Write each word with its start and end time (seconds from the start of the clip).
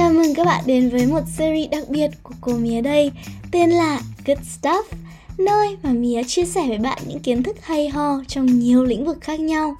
Chào 0.00 0.12
mừng 0.12 0.34
các 0.34 0.46
bạn 0.46 0.64
đến 0.66 0.90
với 0.90 1.06
một 1.06 1.20
series 1.36 1.70
đặc 1.70 1.84
biệt 1.88 2.10
của 2.22 2.34
cô 2.40 2.52
Mía 2.52 2.80
đây 2.80 3.12
Tên 3.50 3.70
là 3.70 4.00
Good 4.26 4.38
Stuff 4.38 4.82
Nơi 5.38 5.76
mà 5.82 5.92
Mía 5.92 6.22
chia 6.24 6.44
sẻ 6.44 6.68
với 6.68 6.78
bạn 6.78 6.98
những 7.06 7.20
kiến 7.20 7.42
thức 7.42 7.56
hay 7.62 7.88
ho 7.88 8.20
trong 8.28 8.58
nhiều 8.58 8.84
lĩnh 8.84 9.04
vực 9.04 9.18
khác 9.20 9.40
nhau 9.40 9.76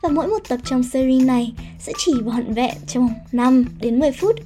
Và 0.00 0.08
mỗi 0.08 0.26
một 0.26 0.38
tập 0.48 0.60
trong 0.64 0.82
series 0.82 1.26
này 1.26 1.52
sẽ 1.78 1.92
chỉ 1.98 2.12
vỏn 2.24 2.54
vẹn 2.54 2.74
trong 2.86 3.08
5 3.32 3.64
đến 3.80 3.98
10 3.98 4.12
phút 4.12 4.36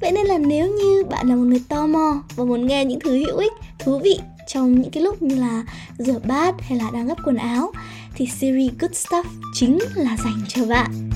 Vậy 0.00 0.12
nên 0.12 0.26
là 0.26 0.38
nếu 0.38 0.68
như 0.68 1.04
bạn 1.10 1.28
là 1.28 1.36
một 1.36 1.44
người 1.44 1.62
tò 1.68 1.86
mò 1.86 2.22
và 2.36 2.44
muốn 2.44 2.66
nghe 2.66 2.84
những 2.84 3.00
thứ 3.00 3.24
hữu 3.26 3.36
ích, 3.36 3.52
thú 3.78 3.98
vị 3.98 4.18
trong 4.46 4.80
những 4.80 4.90
cái 4.90 5.02
lúc 5.02 5.22
như 5.22 5.34
là 5.34 5.64
rửa 5.98 6.18
bát 6.24 6.54
hay 6.60 6.78
là 6.78 6.90
đang 6.92 7.06
gấp 7.06 7.16
quần 7.24 7.36
áo 7.36 7.72
thì 8.14 8.26
series 8.26 8.72
Good 8.80 8.92
Stuff 8.92 9.24
chính 9.54 9.78
là 9.94 10.16
dành 10.24 10.42
cho 10.48 10.64
bạn. 10.64 11.10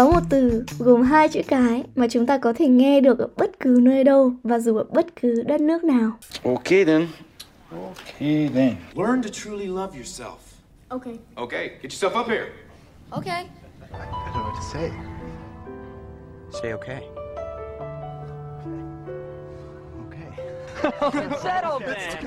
Có 0.00 0.10
một 0.10 0.20
từ 0.28 0.64
gồm 0.78 1.02
hai 1.02 1.28
chữ 1.28 1.40
cái 1.48 1.84
mà 1.94 2.06
chúng 2.10 2.26
ta 2.26 2.38
có 2.38 2.52
thể 2.52 2.66
nghe 2.66 3.00
được 3.00 3.18
ở 3.18 3.28
bất 3.36 3.60
cứ 3.60 3.78
nơi 3.82 4.04
đâu 4.04 4.32
và 4.42 4.58
dù 4.58 4.76
ở 4.76 4.84
bất 4.84 5.06
cứ 5.20 5.42
đất 5.42 5.60
nước 5.60 5.84
nào. 5.84 6.10
Okay 6.44 6.84
then. 6.84 7.08
Okay 7.70 8.48
then. 8.54 8.74
Learn 8.94 9.22
to 9.22 9.28
truly 9.32 9.66
love 9.66 9.98
yourself. 9.98 10.36
Okay. 10.88 11.14
Okay, 11.34 11.68
get 11.68 11.92
yourself 11.92 12.20
up 12.20 12.28
here. 12.28 12.46
Okay. 13.10 13.32
I 13.34 13.46
don't 13.92 14.32
know 14.32 14.44
what 14.44 14.54
to 14.54 14.62
say. 14.72 14.90
Say 16.62 16.72
okay. 16.72 17.00
Okay. 20.06 20.30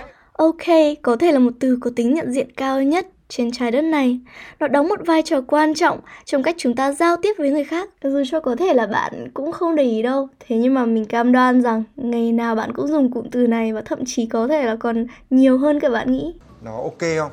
Ok 0.34 0.98
có 1.02 1.16
thể 1.16 1.32
là 1.32 1.40
một 1.40 1.52
từ 1.60 1.78
có 1.82 1.92
tính 1.96 2.14
nhận 2.14 2.32
diện 2.32 2.52
cao 2.56 2.84
nhất 2.84 3.08
trên 3.36 3.52
trái 3.52 3.72
đất 3.72 3.82
này. 3.82 4.20
Nó 4.60 4.68
đóng 4.68 4.88
một 4.90 5.00
vai 5.06 5.22
trò 5.22 5.42
quan 5.48 5.74
trọng 5.74 6.00
trong 6.26 6.44
cách 6.44 6.56
chúng 6.58 6.76
ta 6.76 6.92
giao 6.92 7.18
tiếp 7.18 7.34
với 7.38 7.52
người 7.52 7.64
khác. 7.64 7.90
Dù 8.04 8.24
cho 8.32 8.40
có 8.40 8.56
thể 8.56 8.74
là 8.74 8.88
bạn 8.88 9.28
cũng 9.34 9.52
không 9.52 9.76
để 9.76 9.84
ý 9.84 10.02
đâu. 10.02 10.28
Thế 10.48 10.58
nhưng 10.58 10.74
mà 10.74 10.86
mình 10.86 11.06
cam 11.06 11.32
đoan 11.32 11.62
rằng 11.62 11.84
ngày 11.96 12.32
nào 12.32 12.56
bạn 12.56 12.74
cũng 12.74 12.88
dùng 12.88 13.12
cụm 13.12 13.30
từ 13.32 13.48
này 13.48 13.74
và 13.74 13.82
thậm 13.82 14.00
chí 14.06 14.26
có 14.26 14.48
thể 14.48 14.66
là 14.66 14.76
còn 14.76 15.06
nhiều 15.30 15.58
hơn 15.58 15.80
cả 15.80 15.90
bạn 15.90 16.12
nghĩ. 16.12 16.34
nó 16.64 16.72
ok 16.78 17.00
không 17.18 17.32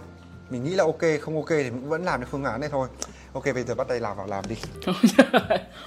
mình 0.51 0.65
nghĩ 0.65 0.71
là 0.71 0.85
ok 0.85 1.01
không 1.21 1.37
ok 1.37 1.49
thì 1.49 1.71
mình 1.71 1.89
vẫn 1.89 2.05
làm 2.05 2.21
được 2.21 2.27
phương 2.31 2.45
án 2.45 2.61
này 2.61 2.69
thôi 2.73 2.89
ok 3.33 3.45
bây 3.55 3.63
giờ 3.63 3.75
bắt 3.75 3.89
tay 3.89 4.01
làm 4.01 4.17
vào 4.17 4.27
làm 4.27 4.45
đi 4.49 4.57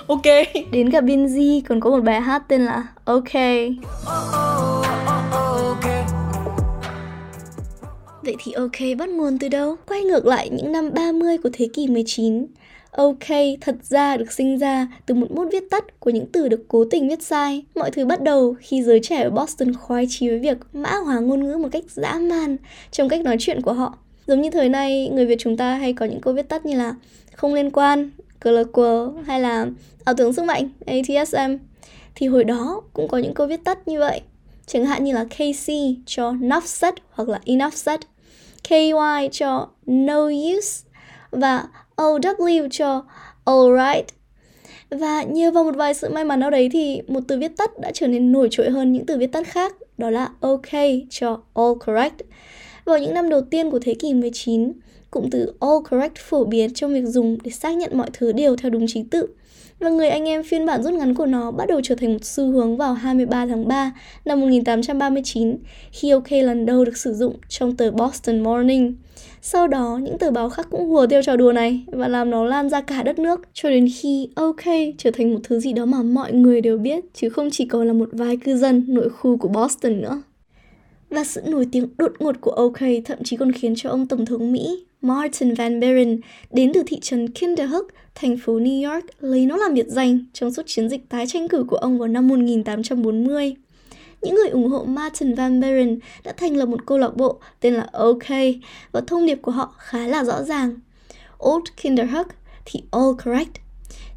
ok 0.08 0.23
Đến 0.72 0.92
cả 0.92 1.02
Binz 1.02 1.61
còn 1.70 1.80
có 1.80 1.89
một 1.89 2.02
bài 2.03 2.22
hát 2.22 2.44
tên 2.48 2.66
là 2.66 2.88
Ok. 3.05 3.33
Vậy 8.23 8.35
thì 8.43 8.52
OK 8.52 8.97
bắt 8.97 9.09
nguồn 9.09 9.39
từ 9.39 9.47
đâu? 9.47 9.75
Quay 9.88 10.02
ngược 10.02 10.25
lại 10.25 10.49
những 10.49 10.71
năm 10.71 10.93
30 10.93 11.38
của 11.38 11.49
thế 11.53 11.67
kỷ 11.73 11.88
19. 11.88 12.45
OK 12.91 13.27
thật 13.61 13.75
ra 13.83 14.17
được 14.17 14.31
sinh 14.31 14.57
ra 14.57 14.88
từ 15.05 15.15
một 15.15 15.31
bút 15.31 15.49
viết 15.52 15.63
tắt 15.69 15.99
của 15.99 16.09
những 16.09 16.25
từ 16.31 16.47
được 16.47 16.65
cố 16.67 16.85
tình 16.91 17.09
viết 17.09 17.23
sai. 17.23 17.63
Mọi 17.75 17.91
thứ 17.91 18.05
bắt 18.05 18.21
đầu 18.21 18.55
khi 18.59 18.83
giới 18.83 18.99
trẻ 19.03 19.21
ở 19.23 19.30
Boston 19.30 19.73
khoái 19.73 20.05
chí 20.09 20.30
với 20.30 20.39
việc 20.39 20.57
mã 20.73 20.95
hóa 21.05 21.19
ngôn 21.19 21.43
ngữ 21.43 21.57
một 21.57 21.67
cách 21.71 21.83
dã 21.89 22.13
man 22.13 22.57
trong 22.91 23.09
cách 23.09 23.21
nói 23.21 23.35
chuyện 23.39 23.61
của 23.61 23.73
họ. 23.73 23.97
Giống 24.27 24.41
như 24.41 24.49
thời 24.49 24.69
nay, 24.69 25.09
người 25.13 25.25
Việt 25.25 25.37
chúng 25.39 25.58
ta 25.58 25.75
hay 25.75 25.93
có 25.93 26.05
những 26.05 26.21
câu 26.21 26.33
viết 26.33 26.49
tắt 26.49 26.65
như 26.65 26.77
là 26.77 26.95
không 27.33 27.53
liên 27.53 27.71
quan, 27.71 28.09
CLQ 28.41 29.11
hay 29.23 29.41
là 29.41 29.67
ảo 30.03 30.15
tưởng 30.17 30.33
sức 30.33 30.45
mạnh, 30.45 30.69
ATSM. 30.85 31.55
Thì 32.15 32.27
hồi 32.27 32.43
đó 32.43 32.81
cũng 32.93 33.08
có 33.08 33.17
những 33.17 33.33
câu 33.33 33.47
viết 33.47 33.63
tắt 33.63 33.87
như 33.87 33.99
vậy. 33.99 34.21
Chẳng 34.65 34.85
hạn 34.85 35.03
như 35.03 35.13
là 35.13 35.25
KC 35.25 35.71
cho 36.05 36.33
enough 36.41 36.65
said 36.65 36.93
hoặc 37.11 37.30
là 37.30 37.39
enough 37.45 37.73
said. 37.73 37.99
KY 38.64 39.30
cho 39.31 39.69
no 39.86 40.25
use 40.25 40.89
và 41.31 41.67
OW 41.97 42.67
cho 42.72 43.03
alright. 43.45 44.05
Và 44.89 45.23
nhờ 45.23 45.52
vào 45.52 45.64
một 45.64 45.75
vài 45.75 45.94
sự 45.94 46.09
may 46.09 46.25
mắn 46.25 46.39
nào 46.39 46.50
đấy 46.50 46.70
thì 46.73 47.02
một 47.08 47.20
từ 47.28 47.39
viết 47.39 47.58
tắt 47.58 47.80
đã 47.80 47.92
trở 47.94 48.08
nên 48.08 48.31
nổi 48.31 48.47
trội 48.52 48.70
hơn 48.70 48.93
những 48.93 49.05
từ 49.05 49.17
viết 49.17 49.32
tắt 49.32 49.48
khác, 49.48 49.76
đó 49.98 50.10
là 50.10 50.30
OK 50.39 50.71
cho 51.10 51.42
all 51.54 51.73
correct. 51.86 52.21
Vào 52.86 52.98
những 52.98 53.14
năm 53.14 53.30
đầu 53.30 53.42
tiên 53.42 53.71
của 53.71 53.80
thế 53.80 53.93
kỷ 53.93 54.14
19, 54.14 54.71
cụm 55.11 55.30
từ 55.32 55.54
all 55.60 55.77
correct 55.92 56.16
phổ 56.17 56.43
biến 56.43 56.73
trong 56.73 56.93
việc 56.93 57.05
dùng 57.05 57.37
để 57.43 57.52
xác 57.52 57.77
nhận 57.77 57.98
mọi 57.98 58.10
thứ 58.14 58.32
đều 58.32 58.55
theo 58.55 58.70
đúng 58.70 58.86
chính 58.87 59.10
tự. 59.10 59.27
Và 59.80 59.89
người 59.89 60.08
anh 60.08 60.26
em 60.26 60.44
phiên 60.44 60.66
bản 60.66 60.84
rút 60.84 60.94
ngắn 60.94 61.14
của 61.14 61.26
nó 61.26 61.52
bắt 61.52 61.67
đầu 61.67 61.82
trở 61.84 61.95
thành 61.95 62.14
một 62.14 62.23
xu 62.26 62.52
hướng 62.52 62.78
vào 62.78 62.94
23 62.94 63.45
tháng 63.45 63.67
3 63.67 63.92
năm 64.26 64.42
1839 64.42 65.58
khi 65.92 66.10
OK 66.10 66.32
lần 66.32 66.66
đầu 66.66 66.86
được 66.86 66.98
sử 66.98 67.14
dụng 67.14 67.36
trong 67.50 67.76
tờ 67.76 67.92
Boston 67.92 68.39
Morning. 68.39 68.95
Sau 69.42 69.67
đó, 69.67 70.00
những 70.02 70.17
tờ 70.17 70.32
báo 70.32 70.50
khác 70.50 70.67
cũng 70.72 70.89
hùa 70.89 71.08
theo 71.08 71.22
trò 71.22 71.36
đùa 71.36 71.52
này 71.52 71.84
và 71.88 72.08
làm 72.08 72.30
nó 72.30 72.44
lan 72.44 72.70
ra 72.70 72.82
cả 72.82 73.04
đất 73.04 73.20
nước 73.20 73.42
cho 73.54 73.70
đến 73.70 73.88
khi 74.02 74.30
OK 74.36 74.64
trở 74.98 75.11
thành 75.11 75.34
một 75.34 75.39
thứ 75.44 75.60
gì 75.60 75.73
đó 75.73 75.86
mà 75.86 76.04
mọi 76.04 76.34
người 76.34 76.61
đều 76.61 76.78
biết 76.78 77.04
chứ 77.14 77.30
không 77.30 77.50
chỉ 77.52 77.66
còn 77.66 77.88
là 77.88 77.94
một 77.94 78.10
vài 78.11 78.38
cư 78.38 78.58
dân 78.58 78.86
nội 78.88 79.10
khu 79.10 79.38
của 79.38 79.48
Boston 79.48 80.02
nữa. 80.02 80.22
Và 81.13 81.23
sự 81.23 81.41
nổi 81.45 81.67
tiếng 81.71 81.87
đột 81.97 82.11
ngột 82.19 82.35
của 82.41 82.51
OK 82.51 82.79
thậm 83.05 83.23
chí 83.23 83.37
còn 83.37 83.51
khiến 83.51 83.73
cho 83.77 83.89
ông 83.89 84.07
Tổng 84.07 84.25
thống 84.25 84.51
Mỹ 84.51 84.85
Martin 85.01 85.53
Van 85.53 85.79
Buren 85.79 86.19
đến 86.51 86.71
từ 86.73 86.83
thị 86.87 86.99
trấn 86.99 87.29
Kinderhook, 87.29 87.87
thành 88.15 88.37
phố 88.37 88.59
New 88.59 88.93
York 88.93 89.05
lấy 89.19 89.45
nó 89.45 89.57
làm 89.57 89.73
biệt 89.73 89.85
danh 89.87 90.19
trong 90.33 90.53
suốt 90.53 90.63
chiến 90.65 90.89
dịch 90.89 91.09
tái 91.09 91.25
tranh 91.27 91.47
cử 91.47 91.65
của 91.67 91.75
ông 91.75 91.99
vào 91.99 92.07
năm 92.07 92.27
1840. 92.27 93.55
Những 94.21 94.35
người 94.35 94.49
ủng 94.49 94.69
hộ 94.69 94.83
Martin 94.83 95.35
Van 95.35 95.61
Buren 95.61 95.99
đã 96.23 96.33
thành 96.37 96.57
lập 96.57 96.65
một 96.65 96.85
câu 96.85 96.97
lạc 96.97 97.15
bộ 97.15 97.39
tên 97.59 97.73
là 97.73 97.87
OK 97.91 98.30
và 98.91 99.01
thông 99.07 99.25
điệp 99.25 99.39
của 99.41 99.51
họ 99.51 99.75
khá 99.77 100.07
là 100.07 100.23
rõ 100.23 100.43
ràng. 100.43 100.75
Old 101.45 101.65
Kinderhook 101.81 102.27
thì 102.65 102.83
all 102.91 103.11
correct. 103.25 103.51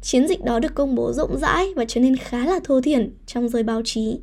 Chiến 0.01 0.27
dịch 0.27 0.43
đó 0.43 0.59
được 0.59 0.75
công 0.75 0.95
bố 0.95 1.13
rộng 1.13 1.37
rãi 1.39 1.73
và 1.75 1.85
trở 1.87 2.01
nên 2.01 2.15
khá 2.15 2.45
là 2.45 2.59
thô 2.63 2.81
thiển 2.81 3.15
trong 3.25 3.49
giới 3.49 3.63
báo 3.63 3.81
chí. 3.85 4.19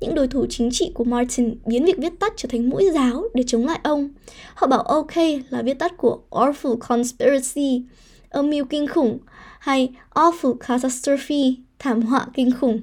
Những 0.00 0.14
đối 0.14 0.28
thủ 0.28 0.46
chính 0.50 0.70
trị 0.72 0.90
của 0.94 1.04
Martin 1.04 1.54
biến 1.66 1.84
việc 1.84 1.98
viết 1.98 2.12
tắt 2.20 2.32
trở 2.36 2.48
thành 2.52 2.70
mũi 2.70 2.90
giáo 2.94 3.24
để 3.34 3.42
chống 3.46 3.66
lại 3.66 3.80
ông. 3.82 4.08
Họ 4.54 4.66
bảo 4.66 4.80
OK 4.80 5.16
là 5.50 5.62
viết 5.62 5.78
tắt 5.78 5.96
của 5.96 6.18
Awful 6.30 6.76
Conspiracy, 6.76 7.82
âm 8.28 8.50
mưu 8.50 8.64
kinh 8.64 8.86
khủng, 8.86 9.18
hay 9.60 9.92
Awful 10.14 10.54
Catastrophe, 10.54 11.36
thảm 11.78 12.02
họa 12.02 12.26
kinh 12.34 12.52
khủng. 12.60 12.80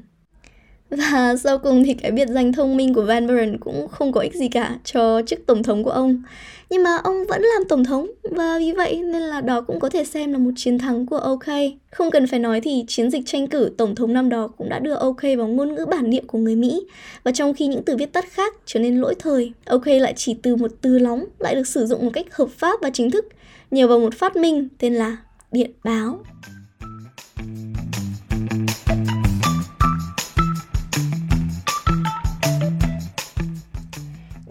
Và 0.89 1.35
sau 1.43 1.57
cùng 1.57 1.83
thì 1.83 1.93
cái 1.93 2.11
biệt 2.11 2.27
danh 2.29 2.53
thông 2.53 2.77
minh 2.77 2.93
của 2.93 3.01
Van 3.01 3.27
Buren 3.27 3.57
cũng 3.57 3.87
không 3.87 4.11
có 4.11 4.21
ích 4.21 4.35
gì 4.35 4.47
cả 4.47 4.77
cho 4.83 5.21
chức 5.27 5.45
tổng 5.45 5.63
thống 5.63 5.83
của 5.83 5.91
ông. 5.91 6.23
Nhưng 6.69 6.83
mà 6.83 6.97
ông 7.03 7.25
vẫn 7.29 7.41
làm 7.41 7.63
tổng 7.69 7.83
thống 7.83 8.11
và 8.23 8.59
vì 8.59 8.71
vậy 8.71 9.01
nên 9.03 9.21
là 9.21 9.41
đó 9.41 9.61
cũng 9.61 9.79
có 9.79 9.89
thể 9.89 10.03
xem 10.03 10.31
là 10.31 10.37
một 10.37 10.51
chiến 10.55 10.79
thắng 10.79 11.05
của 11.05 11.17
OK. 11.17 11.45
Không 11.91 12.11
cần 12.11 12.27
phải 12.27 12.39
nói 12.39 12.61
thì 12.61 12.85
chiến 12.87 13.11
dịch 13.11 13.23
tranh 13.25 13.47
cử 13.47 13.71
tổng 13.77 13.95
thống 13.95 14.13
năm 14.13 14.29
đó 14.29 14.47
cũng 14.47 14.69
đã 14.69 14.79
đưa 14.79 14.93
OK 14.93 15.21
vào 15.37 15.47
ngôn 15.47 15.75
ngữ 15.75 15.85
bản 15.85 16.09
địa 16.09 16.21
của 16.27 16.37
người 16.37 16.55
Mỹ. 16.55 16.87
Và 17.23 17.31
trong 17.31 17.53
khi 17.53 17.67
những 17.67 17.83
từ 17.83 17.97
viết 17.97 18.13
tắt 18.13 18.25
khác 18.31 18.55
trở 18.65 18.79
nên 18.79 19.01
lỗi 19.01 19.15
thời, 19.19 19.51
OK 19.65 19.87
lại 19.87 20.13
chỉ 20.17 20.35
từ 20.41 20.55
một 20.55 20.71
từ 20.81 20.99
lóng 20.99 21.25
lại 21.39 21.55
được 21.55 21.67
sử 21.67 21.85
dụng 21.85 22.05
một 22.05 22.11
cách 22.13 22.35
hợp 22.35 22.49
pháp 22.49 22.81
và 22.81 22.89
chính 22.89 23.11
thức 23.11 23.25
nhờ 23.71 23.87
vào 23.87 23.99
một 23.99 24.13
phát 24.13 24.35
minh 24.35 24.67
tên 24.79 24.93
là 24.93 25.17
điện 25.51 25.71
báo. 25.83 26.19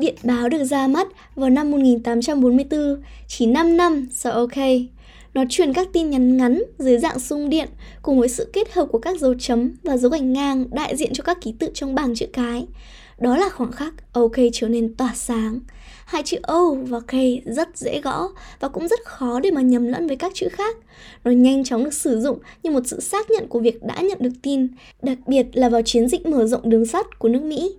Điện 0.04 0.14
báo 0.22 0.48
được 0.48 0.64
ra 0.64 0.86
mắt 0.86 1.08
vào 1.34 1.50
năm 1.50 1.70
1844, 1.70 3.02
chỉ 3.28 3.46
5 3.46 3.76
năm 3.76 4.08
sau 4.12 4.32
OK. 4.32 4.56
Nó 5.34 5.44
truyền 5.48 5.72
các 5.72 5.88
tin 5.92 6.10
nhắn 6.10 6.36
ngắn 6.36 6.62
dưới 6.78 6.98
dạng 6.98 7.18
sung 7.18 7.48
điện 7.48 7.68
cùng 8.02 8.18
với 8.18 8.28
sự 8.28 8.50
kết 8.52 8.72
hợp 8.72 8.86
của 8.92 8.98
các 8.98 9.20
dấu 9.20 9.34
chấm 9.38 9.72
và 9.82 9.96
dấu 9.96 10.10
gạch 10.10 10.22
ngang 10.22 10.66
đại 10.70 10.96
diện 10.96 11.12
cho 11.12 11.22
các 11.22 11.38
ký 11.40 11.54
tự 11.58 11.70
trong 11.74 11.94
bảng 11.94 12.14
chữ 12.14 12.26
cái. 12.32 12.66
Đó 13.18 13.36
là 13.36 13.48
khoảng 13.48 13.72
khắc 13.72 14.12
OK 14.12 14.32
trở 14.52 14.68
nên 14.68 14.94
tỏa 14.94 15.12
sáng. 15.14 15.60
Hai 16.06 16.22
chữ 16.22 16.36
O 16.42 16.70
và 16.70 17.00
K 17.00 17.12
rất 17.44 17.68
dễ 17.78 18.00
gõ 18.00 18.28
và 18.60 18.68
cũng 18.68 18.88
rất 18.88 19.04
khó 19.04 19.40
để 19.40 19.50
mà 19.50 19.60
nhầm 19.60 19.86
lẫn 19.86 20.06
với 20.06 20.16
các 20.16 20.32
chữ 20.34 20.48
khác. 20.52 20.76
Nó 21.24 21.30
nhanh 21.30 21.64
chóng 21.64 21.84
được 21.84 21.94
sử 21.94 22.20
dụng 22.20 22.38
như 22.62 22.70
một 22.70 22.82
sự 22.86 23.00
xác 23.00 23.30
nhận 23.30 23.48
của 23.48 23.60
việc 23.60 23.82
đã 23.82 24.00
nhận 24.00 24.18
được 24.20 24.34
tin, 24.42 24.68
đặc 25.02 25.18
biệt 25.26 25.46
là 25.52 25.68
vào 25.68 25.82
chiến 25.82 26.08
dịch 26.08 26.26
mở 26.26 26.46
rộng 26.46 26.70
đường 26.70 26.86
sắt 26.86 27.18
của 27.18 27.28
nước 27.28 27.42
Mỹ. 27.42 27.76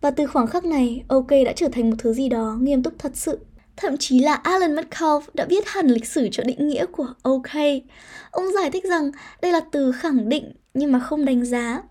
Và 0.00 0.10
từ 0.10 0.26
khoảng 0.26 0.46
khắc 0.46 0.64
này, 0.64 1.04
OK 1.08 1.30
đã 1.46 1.52
trở 1.56 1.68
thành 1.72 1.90
một 1.90 1.96
thứ 1.98 2.12
gì 2.12 2.28
đó 2.28 2.56
nghiêm 2.60 2.82
túc 2.82 2.94
thật 2.98 3.12
sự. 3.14 3.38
Thậm 3.76 3.96
chí 3.96 4.18
là 4.18 4.34
Alan 4.34 4.76
Metcalf 4.76 5.20
đã 5.34 5.44
viết 5.44 5.66
hẳn 5.66 5.86
lịch 5.86 6.06
sử 6.06 6.28
cho 6.32 6.42
định 6.42 6.68
nghĩa 6.68 6.86
của 6.86 7.06
OK. 7.22 7.52
Ông 8.30 8.44
giải 8.52 8.70
thích 8.70 8.84
rằng 8.84 9.10
đây 9.42 9.52
là 9.52 9.60
từ 9.72 9.92
khẳng 9.92 10.28
định 10.28 10.52
nhưng 10.74 10.92
mà 10.92 10.98
không 10.98 11.24
đánh 11.24 11.44
giá. 11.44 11.82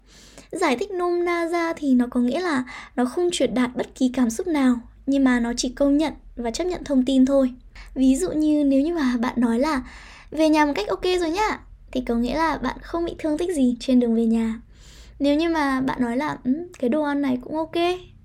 Giải 0.52 0.78
thích 0.78 0.92
nôm 0.92 1.26
na 1.26 1.48
ra 1.48 1.74
thì 1.74 1.94
nó 1.94 2.06
có 2.10 2.20
nghĩa 2.20 2.42
là 2.42 2.64
nó 2.96 3.06
không 3.06 3.30
truyền 3.32 3.54
đạt 3.54 3.76
bất 3.76 3.96
kỳ 3.96 4.12
cảm 4.14 4.30
xúc 4.30 4.48
nào, 4.48 4.76
nhưng 5.06 5.24
mà 5.24 5.40
nó 5.40 5.54
chỉ 5.58 5.70
công 5.70 5.98
nhận 5.98 6.14
và 6.36 6.52
chấp 6.52 6.64
nhận 6.64 6.84
thông 6.84 7.06
tin 7.06 7.26
thôi. 7.26 7.52
Ví 7.96 8.16
dụ 8.16 8.32
như 8.32 8.64
nếu 8.64 8.82
như 8.82 8.94
mà 8.94 9.18
bạn 9.20 9.34
nói 9.38 9.60
là 9.60 9.84
về 10.32 10.50
nhà 10.50 10.66
một 10.66 10.74
cách 10.76 10.88
ok 10.88 11.04
rồi 11.20 11.30
nhá, 11.30 11.60
thì 11.92 12.02
có 12.08 12.16
nghĩa 12.16 12.36
là 12.36 12.58
bạn 12.58 12.78
không 12.82 13.06
bị 13.06 13.16
thương 13.20 13.38
tích 13.38 13.56
gì 13.56 13.78
trên 13.80 14.00
đường 14.00 14.16
về 14.16 14.26
nhà 14.26 14.60
nếu 15.20 15.36
như 15.36 15.50
mà 15.50 15.82
bạn 15.82 16.02
nói 16.02 16.18
là 16.18 16.38
um, 16.44 16.54
cái 16.80 16.90
đồ 16.90 17.04
ăn 17.04 17.22
này 17.22 17.38
cũng 17.42 17.58
ok. 17.58 17.76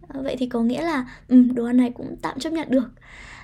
À, 0.08 0.20
vậy 0.22 0.36
thì 0.38 0.46
có 0.46 0.60
nghĩa 0.62 0.82
là 0.82 1.06
um, 1.28 1.54
đồ 1.54 1.64
ăn 1.64 1.76
này 1.76 1.90
cũng 1.94 2.16
tạm 2.22 2.38
chấp 2.38 2.52
nhận 2.52 2.70
được. 2.70 2.90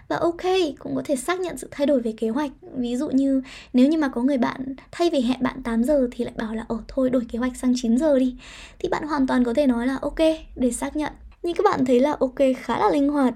Và 0.09 0.17
ok 0.17 0.43
cũng 0.79 0.95
có 0.97 1.03
thể 1.05 1.17
xác 1.17 1.41
nhận 1.41 1.59
sự 1.59 1.69
thay 1.71 1.87
đổi 1.87 2.01
về 2.01 2.13
kế 2.17 2.29
hoạch. 2.29 2.51
Ví 2.77 2.97
dụ 2.97 3.09
như 3.09 3.43
nếu 3.73 3.89
như 3.89 3.99
mà 3.99 4.09
có 4.09 4.23
người 4.23 4.39
bạn 4.39 4.75
thay 4.93 5.11
vì 5.11 5.21
hẹn 5.21 5.43
bạn 5.43 5.63
8 5.63 5.85
giờ 5.85 6.09
thì 6.13 6.25
lại 6.25 6.35
bảo 6.37 6.55
là 6.55 6.65
ồ 6.69 6.81
thôi 6.89 7.11
đổi 7.11 7.23
kế 7.33 7.39
hoạch 7.39 7.57
sang 7.57 7.73
9 7.77 7.99
giờ 7.99 8.19
đi. 8.19 8.37
Thì 8.79 8.89
bạn 8.89 9.07
hoàn 9.07 9.27
toàn 9.27 9.45
có 9.45 9.55
thể 9.55 9.67
nói 9.67 9.87
là 9.87 9.99
ok 10.03 10.19
để 10.57 10.73
xác 10.73 10.97
nhận. 10.97 11.13
Nhưng 11.43 11.57
các 11.57 11.65
bạn 11.65 11.85
thấy 11.85 12.01
là 12.01 12.17
ok 12.21 12.39
khá 12.57 12.79
là 12.79 12.91
linh 12.91 13.09
hoạt 13.09 13.35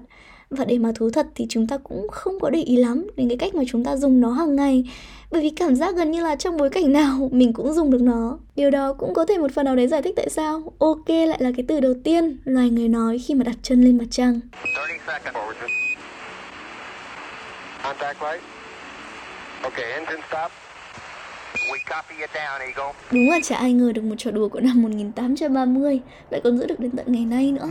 và 0.51 0.65
để 0.65 0.77
mà 0.77 0.91
thú 0.95 1.09
thật 1.09 1.27
thì 1.35 1.45
chúng 1.49 1.67
ta 1.67 1.77
cũng 1.77 2.07
không 2.07 2.39
có 2.39 2.49
để 2.49 2.61
ý 2.61 2.75
lắm 2.75 3.07
đến 3.15 3.29
cái 3.29 3.37
cách 3.37 3.55
mà 3.55 3.63
chúng 3.67 3.83
ta 3.83 3.95
dùng 3.95 4.21
nó 4.21 4.31
hàng 4.31 4.55
ngày 4.55 4.83
bởi 5.31 5.41
vì 5.41 5.49
cảm 5.49 5.75
giác 5.75 5.95
gần 5.95 6.11
như 6.11 6.23
là 6.23 6.35
trong 6.35 6.57
bối 6.57 6.69
cảnh 6.69 6.93
nào 6.93 7.29
mình 7.31 7.53
cũng 7.53 7.73
dùng 7.73 7.91
được 7.91 8.01
nó 8.01 8.37
điều 8.55 8.71
đó 8.71 8.93
cũng 8.93 9.13
có 9.13 9.25
thể 9.25 9.37
một 9.37 9.51
phần 9.55 9.65
nào 9.65 9.75
đấy 9.75 9.87
giải 9.87 10.01
thích 10.01 10.13
tại 10.15 10.29
sao 10.29 10.73
ok 10.79 11.09
lại 11.09 11.37
là 11.39 11.51
cái 11.57 11.65
từ 11.67 11.79
đầu 11.79 11.93
tiên 12.03 12.37
loài 12.45 12.69
người 12.69 12.87
nói 12.87 13.19
khi 13.19 13.35
mà 13.35 13.43
đặt 13.43 13.55
chân 13.63 13.83
lên 13.83 13.97
mặt 13.97 14.05
trăng 14.09 14.39
30 14.75 14.97
seconds. 15.07 15.35
Forward. 15.35 15.69
Contact 17.83 18.21
light. 18.21 18.43
Okay, 19.63 19.91
engine 19.91 20.21
stop. 20.27 20.51
We 21.71 21.77
copy 21.85 22.15
you 22.19 22.27
down, 22.33 22.59
Eagle. 22.59 22.93
Đúng 23.11 23.29
là 23.29 23.39
chả 23.43 23.55
ai 23.55 23.73
ngờ 23.73 23.91
được 23.95 24.03
một 24.03 24.15
trò 24.17 24.31
đùa 24.31 24.49
của 24.49 24.59
năm 24.59 24.81
1830 24.81 25.99
lại 26.29 26.41
còn 26.43 26.57
giữ 26.57 26.65
được 26.65 26.79
đến 26.79 26.91
tận 26.91 27.05
ngày 27.09 27.25
nay 27.25 27.51
nữa. 27.51 27.67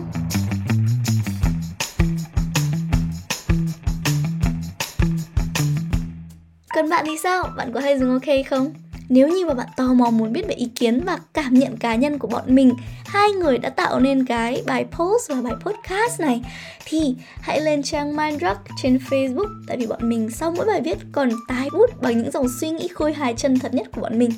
Còn 6.80 6.88
bạn 6.88 7.04
thì 7.06 7.18
sao? 7.22 7.44
Bạn 7.56 7.72
có 7.72 7.80
hay 7.80 7.98
dùng 7.98 8.12
OK 8.12 8.46
không? 8.50 8.72
Nếu 9.08 9.28
như 9.28 9.46
mà 9.46 9.54
bạn 9.54 9.68
tò 9.76 9.84
mò 9.84 10.10
muốn 10.10 10.32
biết 10.32 10.46
về 10.48 10.54
ý 10.54 10.66
kiến 10.66 11.00
và 11.04 11.18
cảm 11.34 11.54
nhận 11.54 11.76
cá 11.76 11.94
nhân 11.94 12.18
của 12.18 12.28
bọn 12.28 12.54
mình, 12.54 12.74
Hai 13.06 13.30
người 13.30 13.58
đã 13.58 13.70
tạo 13.70 14.00
nên 14.00 14.24
cái 14.24 14.62
bài 14.66 14.84
post 14.90 15.28
và 15.28 15.42
bài 15.42 15.54
podcast 15.60 16.20
này, 16.20 16.42
Thì 16.84 17.14
hãy 17.40 17.60
lên 17.60 17.82
trang 17.82 18.16
mindrock 18.16 18.60
trên 18.82 18.98
Facebook, 19.10 19.48
Tại 19.66 19.76
vì 19.76 19.86
bọn 19.86 20.08
mình 20.08 20.30
sau 20.30 20.50
mỗi 20.50 20.66
bài 20.66 20.80
viết 20.80 20.98
còn 21.12 21.30
tái 21.48 21.68
bút 21.72 22.02
bằng 22.02 22.18
những 22.18 22.30
dòng 22.30 22.46
suy 22.60 22.70
nghĩ 22.70 22.88
khôi 22.88 23.12
hài 23.12 23.34
chân 23.34 23.58
thật 23.58 23.74
nhất 23.74 23.86
của 23.94 24.00
bọn 24.00 24.18
mình 24.18 24.30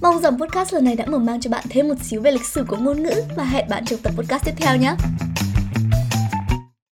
Mong 0.00 0.20
rằng 0.20 0.40
podcast 0.40 0.74
lần 0.74 0.84
này 0.84 0.96
đã 0.96 1.06
mở 1.06 1.18
mang 1.18 1.40
cho 1.40 1.50
bạn 1.50 1.64
thêm 1.68 1.88
một 1.88 1.94
xíu 2.02 2.20
về 2.20 2.30
lịch 2.30 2.46
sử 2.46 2.64
của 2.68 2.76
ngôn 2.76 3.02
ngữ 3.02 3.22
Và 3.36 3.44
hẹn 3.44 3.68
bạn 3.68 3.84
trong 3.84 4.00
tập 4.02 4.12
podcast 4.16 4.44
tiếp 4.44 4.54
theo 4.56 4.76
nhé 4.76 4.94